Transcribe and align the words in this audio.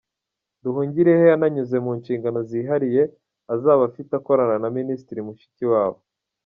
Nduhungirehe 0.57 1.23
yananyuze 1.31 1.75
mu 1.85 1.91
nshingano 1.99 2.39
zihariye 2.49 3.03
azaba 3.53 3.81
afite 3.89 4.11
akorana 4.19 4.55
na 4.63 4.69
Minisitiri 4.77 5.19
Mushikiwabo. 5.27 5.99